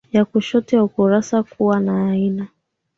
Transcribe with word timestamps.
ya 0.13 0.25
kushoto 0.25 0.75
ya 0.75 0.83
ukurasa 0.83 1.43
Kuwa 1.43 1.79
na 1.79 2.09
aina 2.11 2.47